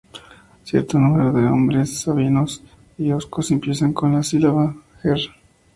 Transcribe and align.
Cierto 0.63 0.97
número 0.97 1.31
de 1.31 1.43
nombres 1.43 1.99
sabinos 2.01 2.63
y 2.97 3.11
Oscos 3.11 3.51
empiezan 3.51 3.93
con 3.93 4.11
la 4.13 4.23
sílaba, 4.23 4.73
"Her-". 5.03 5.29